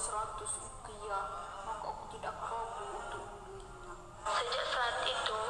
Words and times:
seratus 0.00 0.52
rupiah, 0.64 1.24
maka 1.68 1.92
aku 1.92 2.04
tidak 2.16 2.32
ragu 2.40 2.84
untuk 2.88 3.24
Sejak 4.24 4.66
saat 4.72 4.96
itu, 5.04 5.40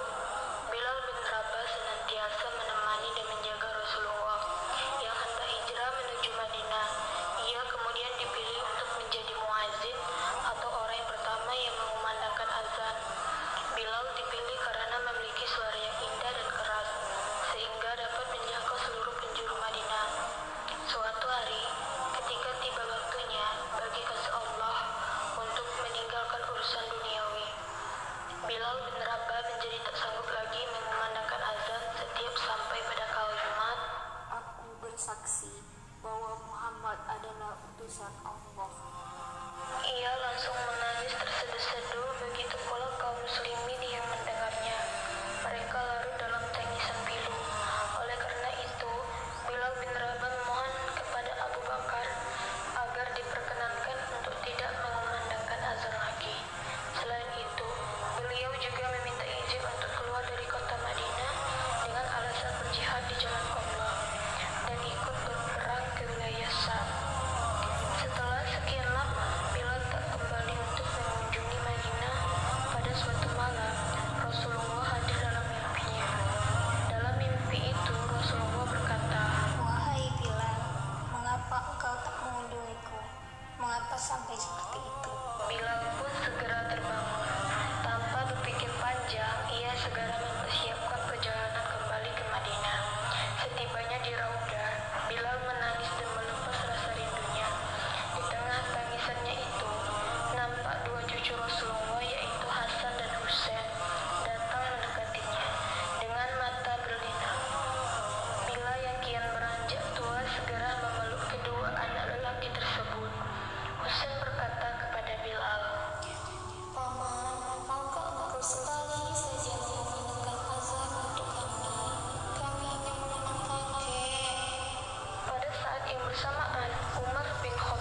bersamaan 126.07 126.71
Umar 126.97 127.27
bin 127.43 127.53
Khattab. 127.57 127.80